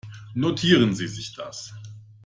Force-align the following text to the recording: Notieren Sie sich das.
Notieren 0.33 0.95
Sie 0.95 1.05
sich 1.07 1.35
das. 1.35 1.75